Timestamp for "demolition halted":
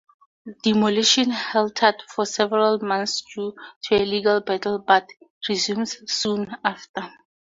0.63-1.93